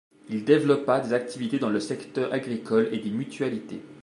Il 0.31 0.43
développa 0.45 0.99
des 0.99 1.13
activités 1.13 1.59
dans 1.59 1.69
le 1.69 1.79
secteur 1.79 2.33
agricole 2.33 2.89
et 2.91 2.97
des 2.97 3.11
mutualités. 3.11 3.83